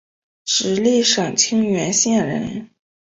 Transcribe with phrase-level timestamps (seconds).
[0.45, 2.71] 直隶省清苑县人。